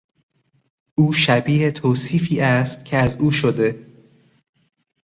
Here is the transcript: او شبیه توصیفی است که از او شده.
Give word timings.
او 0.95 1.13
شبیه 1.13 1.71
توصیفی 1.71 2.41
است 2.41 2.85
که 2.85 2.97
از 2.97 3.15
او 3.15 3.31
شده. 3.31 3.87